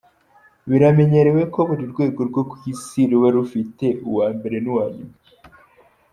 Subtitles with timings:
[0.69, 5.15] Biramenyerewe ko buri rwego rwo ku Isi ruba rufite uwa mbere n’uwa nyuma.